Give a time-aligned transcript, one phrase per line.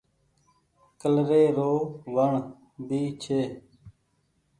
[1.01, 1.71] ڪلري رو
[2.13, 2.31] وڻ
[2.87, 3.41] ڀي ڇي۔